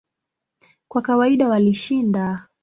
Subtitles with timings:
[0.87, 2.47] Kwa kawaida walishinda.